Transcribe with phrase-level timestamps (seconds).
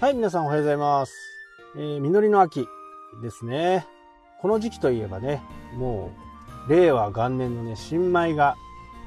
[0.00, 1.12] はい、皆さんおはようございます。
[1.76, 2.66] えー、実りの秋
[3.20, 3.86] ですね。
[4.40, 5.42] この時期といえばね、
[5.74, 6.10] も
[6.66, 8.56] う、令和元年のね、新米が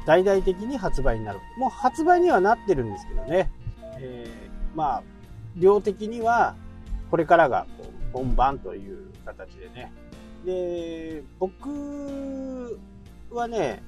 [0.06, 1.40] 大々的に発売になる。
[1.58, 3.52] もう発売にはなってるんですけどね。
[3.98, 5.04] えー、まあ、
[5.58, 6.54] 量的には、
[7.10, 9.92] これからがこう本番という形でね。
[10.46, 12.78] で、僕
[13.32, 13.82] はね、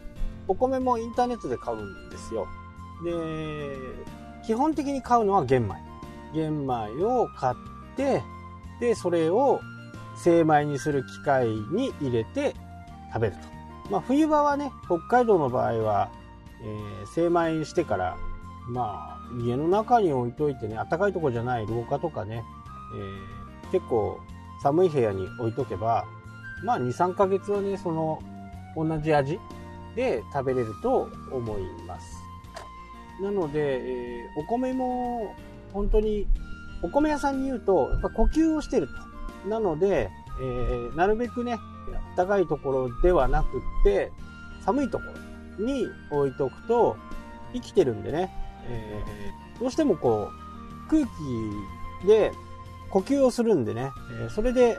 [0.47, 2.47] お米もインターネットで買うんですよ。
[3.03, 3.75] で、
[4.43, 5.75] 基本的に買うのは玄米。
[6.35, 7.55] 玄米を買っ
[7.95, 8.21] て、
[8.79, 9.61] で、それを
[10.15, 12.53] 精米にする機械に入れて
[13.13, 13.39] 食べると。
[13.89, 16.11] まあ、冬場はね、北海道の場合は、
[16.61, 18.17] えー精米してから、
[18.67, 22.43] まあ、家の中に置いといてね、暖かいとこじゃない廊下とかね、
[22.97, 24.19] えー結構
[24.61, 26.05] 寒い部屋に置いとけば、
[26.63, 28.19] まあ、2、3ヶ月はね、その、
[28.75, 29.39] 同じ味
[29.95, 32.23] で食べれると思います。
[33.21, 35.33] なので、えーお米も
[35.73, 36.27] 本当に
[36.81, 39.49] お米屋さんに言うとやっぱ呼吸をしてると。
[39.49, 40.09] なので、
[40.41, 41.57] えーなるべくね
[42.17, 43.49] 暖かいところではなくっ
[43.83, 44.11] て
[44.63, 45.03] 寒いとこ
[45.59, 46.97] ろに置いとくと
[47.53, 48.33] 生きてるんでね、
[48.67, 50.31] えーどうしてもこ
[50.87, 51.05] う空
[52.03, 52.33] 気で
[52.89, 53.91] 呼吸をするんでね、
[54.21, 54.77] えそれで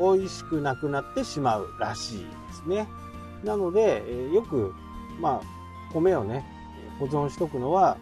[0.00, 2.88] 美味しくなくなってしまうらしいですね。
[3.44, 4.72] なので、えーよく
[5.20, 6.44] まあ米をね
[6.98, 7.98] 保存しとくのは、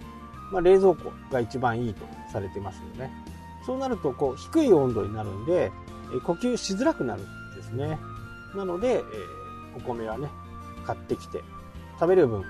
[0.52, 3.10] まあ、冷蔵庫が一番いいとされてますよね。
[3.64, 5.72] そうなると、こう、低い温度になるんで、
[6.14, 7.24] え呼吸しづらくなるん
[7.56, 7.98] ですね。
[8.54, 9.02] なので、え
[9.76, 10.28] お米はね、
[10.84, 11.42] 買ってきて、
[11.94, 12.46] 食べる分、ね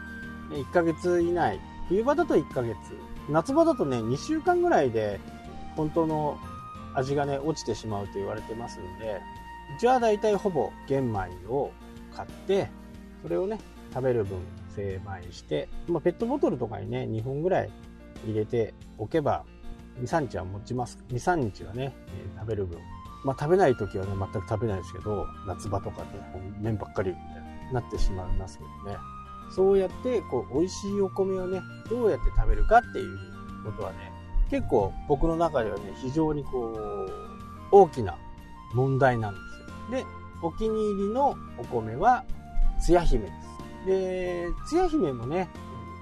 [0.56, 2.76] 1ヶ月以内、冬場だと1ヶ月、
[3.28, 5.20] 夏場だとね、2週間ぐらいで、
[5.76, 6.38] 本当の
[6.94, 9.20] 味がね、落ちてしまうと言われてますんで、
[9.76, 11.70] うちはだいたいほぼ玄米を
[12.14, 12.68] 買って、
[13.22, 13.58] それをね、
[13.94, 14.38] 食べる分
[14.74, 17.70] 精米して、まあ、ペットボトルとかにね2本ぐらい
[18.26, 19.44] 入れておけば
[20.00, 20.98] 23日は持ちます。
[21.10, 22.78] 23日はね、えー食べる分。
[23.24, 26.06] まあ食べない時はね全く食べないですけど夏場とかで、
[26.60, 28.98] 麺ばっかりみたいになってしまいますけどね。
[29.50, 33.18] そうやってこう美味しいお米をねどうやって食べるかっていう
[33.64, 34.12] ことはね
[34.50, 37.10] 結構僕の中ではね非常にこう
[37.70, 38.16] 大きな
[38.74, 39.40] 問題なんで
[39.90, 40.00] すよ。
[40.02, 40.06] で
[40.42, 42.24] お気に入りのお米は
[42.80, 43.54] つや姫です。
[43.86, 45.48] で、つや姫もね、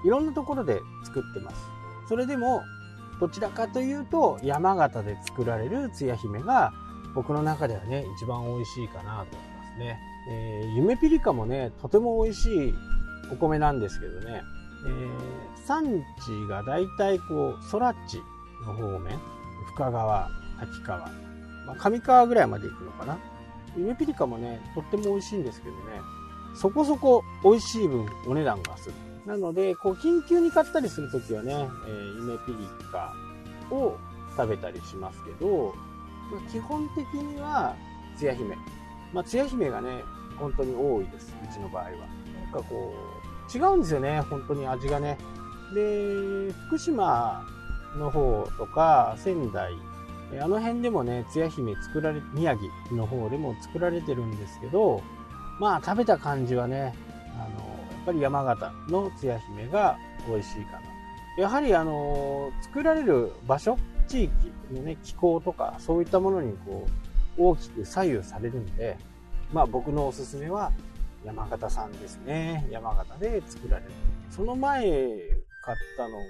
[0.05, 1.55] いろんなところで作ってます。
[2.07, 2.61] それでも、
[3.23, 6.73] どちらかというと、山形で作られるつや姫が、
[7.15, 9.97] 僕の中ではね、一番美味しいかなと思いますね。
[10.29, 12.73] えー、夢ピリカもね、とても美味しい
[13.31, 14.41] お米なんですけどね、
[14.85, 18.21] えー産地がだいたいこう、空地
[18.67, 19.17] の方面、
[19.73, 20.29] 深川、
[20.59, 20.99] 滝川、
[21.65, 23.17] まあ、上川ぐらいまで行くのかな。
[23.77, 25.81] 夢ピリカもね、とっても美味しいんですけどね、
[26.53, 28.95] そこそこ美味しい分お値段がする。
[29.25, 33.13] なので、こう、緊急に買ったりするときはね、えー、夢ピリカ
[33.71, 33.97] を
[34.35, 35.73] 食べたりしますけど、
[36.51, 37.75] 基本的には、
[38.17, 38.55] つや姫。
[39.13, 40.03] まあ、つや姫がね、
[40.37, 41.33] 本当に多いです。
[41.43, 41.89] うちの場合は。
[41.89, 42.93] なんかこ
[43.53, 45.17] う、違うんですよね、本当に味がね。
[45.73, 47.45] で、福島
[47.97, 49.73] の方とか、仙台、
[50.41, 55.01] あの辺でもね、つや姫作られ、宮城の方でも作られてるんですけど、
[55.59, 56.93] まあ食べた感じはね、
[57.35, 57.49] あの、や
[58.01, 59.97] っぱり山形のつや姫が
[60.27, 60.81] 美味しいかな。
[61.37, 63.77] やはりあの、作られる場所、
[64.07, 64.31] 地域
[64.71, 66.85] のね、気候とか、そういったものにこ
[67.37, 68.97] う、大きく左右されるんで、
[69.51, 70.71] まあ僕のおすすめは
[71.23, 72.67] 山形産ですね。
[72.69, 73.91] 山形で作られる。
[74.29, 76.23] その前買ったのが、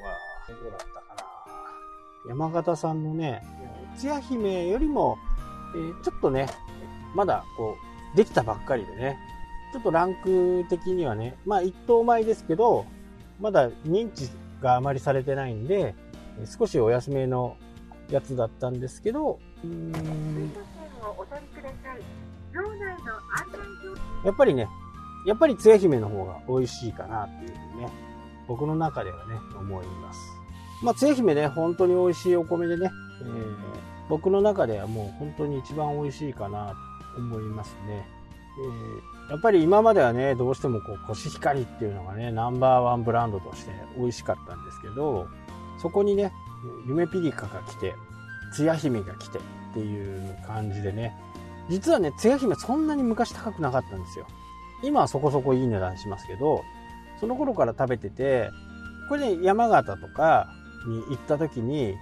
[0.47, 1.23] どうだったかな。
[2.29, 3.43] 山形産のね、
[3.97, 5.17] つや姫よりも、
[5.75, 6.47] えーちょっとね、
[7.15, 9.17] まだこう、できたばっかりでね、
[9.73, 12.85] ちょっとランク的にはね、まあ一等米ですけど、
[13.39, 14.29] まだ認知
[14.61, 15.95] があまりされてないんで、
[16.45, 17.57] 少しお安めの
[18.09, 19.91] やつだったんですけど、うん。
[24.23, 24.67] やっぱりね、
[25.25, 27.91] やっぱりつや姫の方が美味しいかなっていうふうにね、
[28.47, 30.19] 僕の中ではね、思います。
[30.83, 32.91] まあ、つや姫ね、本当に美味しいお米でね、
[33.21, 36.75] えー僕の中ではもう本当に一番美味しいかな
[37.17, 38.07] 思いますね。
[38.59, 45.27] えーやっぱり今まではね、どうしてもこう、コシヒカリっていうのがね、ナンバーワンブランドとして美味しかったんですけど、
[45.81, 46.31] そこにね、
[46.87, 47.95] 夢ピリカが来て、
[48.53, 49.41] つや姫が来てっ
[49.73, 51.15] ていう感じでね、
[51.69, 54.27] 実はね、つや姫そんなに昔高くなかったんですよ。
[54.83, 56.61] 今はそこそこいい値段しますけど、
[57.19, 58.51] その頃から食べてて、
[59.07, 60.49] これね、山形とか
[60.85, 61.95] に行った時に、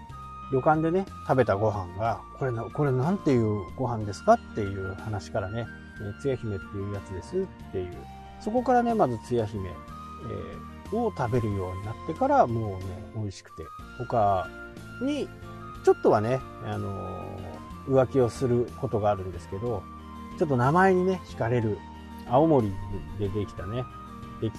[0.51, 5.65] 旅館でね、食べたご飯が、これな、これなんていうご飯ですかっていう話からね、
[6.21, 7.37] つや姫っていうやつです
[7.69, 7.93] っていう。
[8.39, 13.63] そこからね、まずつや姫、えーを食べるようになってから、もうね、美味しくて、
[13.97, 14.47] 他
[15.01, 15.27] に
[15.83, 17.39] ちょっとはね、あの
[17.87, 19.83] 浮気をすることがあるんですけど、
[20.37, 21.77] ちょっと名前にね、惹かれる、
[22.29, 22.71] 青森
[23.19, 23.83] でできたね、
[24.41, 24.53] でき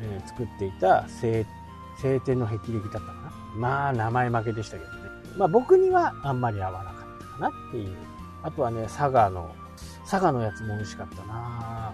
[0.00, 1.44] えー、作っていた晴
[2.00, 3.32] 晴天の霹靂だったかな。
[3.56, 5.03] まあ、名前負けでしたけど。
[5.36, 7.96] まあ、僕にはあんまり合わなかったかなっていう。
[8.42, 9.54] あとはね、佐賀の、
[10.08, 11.92] 佐賀のやつも美味しかったな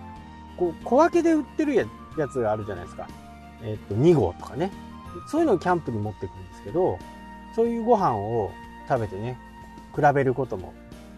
[0.57, 1.87] こう、小分けで売ってるや
[2.33, 3.09] つがあるじゃないですか。
[3.63, 4.71] えっと、2号とかね。
[5.29, 6.99] そういうのをキャンプに持ってくるんですけど、
[7.55, 8.51] そういうご飯を
[8.89, 9.39] 食べてね、
[9.95, 10.73] 比べることも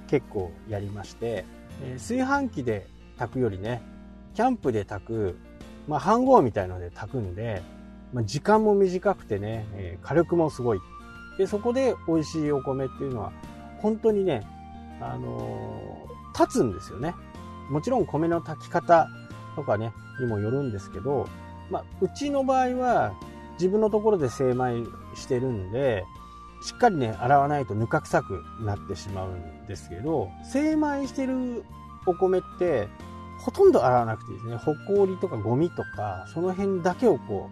[0.09, 1.45] 結構やりまして、
[1.83, 2.87] えー、炊飯器で
[3.19, 3.83] 炊くよりね、
[4.35, 5.39] キャンプで炊く、
[5.89, 7.63] まあ、飯盒みたいので炊くんで、
[8.13, 10.81] まあ、時間も短くてね、えー、火力もすごい。
[11.39, 13.33] で、そこで美味しいお米っていうのは、
[13.81, 14.47] 本当にね、
[15.01, 17.15] あのー、立つんですよね。
[17.71, 19.09] もちろん米の炊き方
[19.57, 21.29] とかね、にもよるんですけど、
[21.71, 23.13] まあ、うちの場合は
[23.55, 24.85] 自分のところで精米
[25.15, 26.05] してるんで、
[26.63, 31.65] しっかりね、洗わないとぬか臭くなってしまうんですけど、精米してる
[32.07, 32.89] お米って、
[33.41, 34.57] ほとんど洗わなくていいですね。
[34.57, 37.51] ほこりとかゴミとか、その辺だけをこ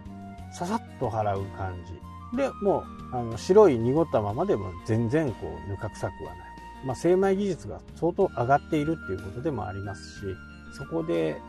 [0.51, 1.93] う、ささっと払う感じ。
[2.33, 6.51] で、もう、あの、白い濁ったままでも全然こう、ぬか臭くはない。
[6.85, 10.25] まあ、精米技術が相当上がっているっていうことでもありますし、
[10.73, 11.39] そこで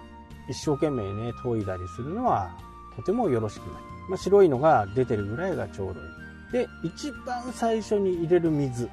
[0.49, 2.57] 一生懸命ね、研いだりするのは、
[2.97, 3.83] とてもよろしくない。
[4.11, 6.23] まあ、白いのが出てるぐらいがちょうどいい。
[6.53, 8.89] で、一番最初に入れる水。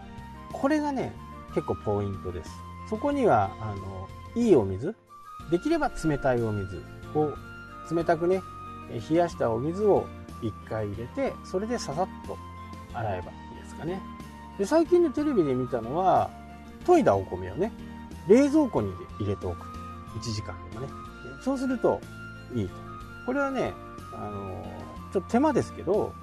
[0.53, 1.13] これがね、
[1.53, 2.51] 結構ポイントです。
[2.89, 4.95] そこには、あの、いいお水、
[5.51, 6.81] できれば冷たいお水
[7.15, 7.33] を、
[7.91, 8.41] 冷たくね、
[9.09, 10.05] 冷やしたお水を
[10.41, 12.37] 一回入れて、それでささっと
[12.93, 14.01] 洗えばいいですかね。
[14.57, 16.29] で、最近でテレビで見たのは、
[16.85, 17.71] 研いだお米をね、
[18.27, 19.69] 冷蔵庫に入れておく。
[20.17, 20.91] 1時間でもね。
[21.43, 21.99] そうすると
[22.53, 22.73] いいと。
[23.25, 23.73] これはね、
[24.13, 24.63] あの、
[25.13, 26.13] ちょっと手間ですけど、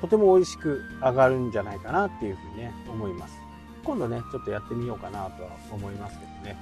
[0.00, 3.34] とても美味しく上がるんじゃないかなっていうふうにね、思います。
[3.84, 6.56] 今度ね、ちょっとやってみようかなとは思いますけどね。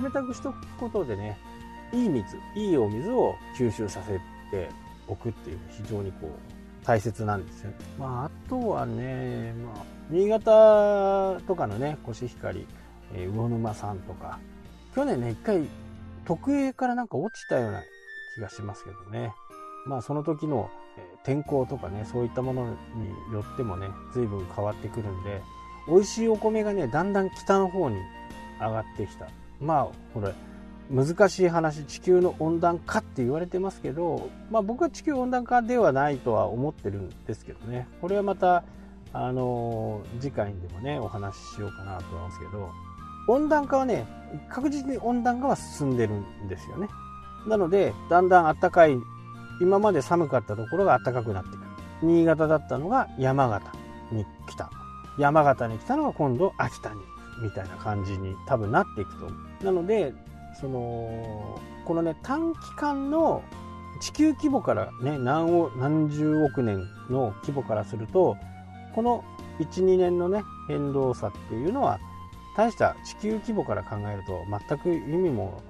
[0.00, 1.38] 冷たくしとくことでね、
[1.92, 4.18] いい水、いいお水を吸収させ
[4.50, 4.68] て
[5.10, 7.70] おくっていう非常にこう、大切なんですよ。
[7.70, 12.66] ねまあ、あとはね、まあ、新潟とかのね、コシヒカリ、
[13.14, 14.38] えー、魚沼さんとか、
[14.94, 15.66] 去年ね、一回、
[16.24, 17.82] 特営からなんか落ちたような
[18.34, 19.32] 気がしますけどね。
[19.86, 20.70] まあ、その時の
[21.24, 25.42] 天候とかね、そういったものによってもね、随分変わってくるんで、
[25.88, 27.96] 美味しいお米がね、だんだん北の方に
[28.60, 29.28] 上がってきた。
[29.60, 30.34] まあ、これ、
[30.90, 38.64] 難しい話、地球の温暖化って言われてますけど、まあ僕は地球温暖化ではないとは思ってるんですけどね、これはまた、
[39.12, 42.70] あの、次回にでもね、お話ししようかなと思うんですけど、
[43.28, 44.04] 温暖化はね、
[44.48, 46.88] 確実に温暖化は進んでるんですよね。
[47.46, 48.96] なので、だんだん暖かい
[49.60, 51.60] 今まで寒かったところが暖かくなってくる。
[52.02, 53.72] 新潟だったのが山形
[54.10, 54.70] に来た。
[55.18, 57.00] 山形に来たのが今度秋田に
[57.42, 59.64] みたいな感じに多分なっていくと思う。
[59.64, 60.14] なので、
[60.54, 63.42] その、このね、短期間の
[64.00, 68.36] 地球規模からね、何何十億年の規模からすると、
[68.94, 69.24] この
[69.58, 72.00] 1、2年のね、変動差っていうのは、
[72.56, 75.62] 大した地球規模から考えると全く意味も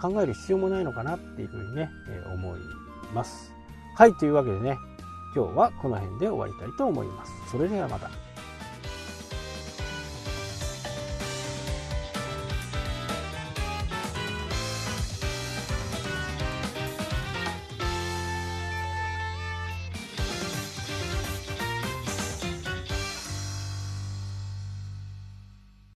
[0.00, 2.60] 考える必要もないのかなっていうふうにね、え思い
[3.14, 3.52] ます。
[3.94, 4.76] はい、というわけでね、
[5.34, 7.32] 今日はこの辺で終わりたいと思います。
[7.50, 8.25] それではまた。